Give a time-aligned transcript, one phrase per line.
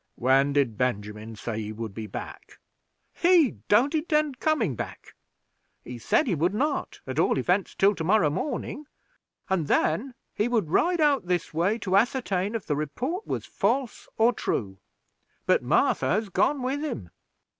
[0.15, 2.57] "When did Benjamin say he would be back?"
[3.13, 5.13] "He don't intend coming back.
[5.83, 8.85] He said he would not, at all events, till to morrow morning,
[9.47, 14.07] and then he would ride out this way, to ascertain if the report was false
[14.17, 14.79] or true.
[15.45, 17.11] But Martha has gone with him."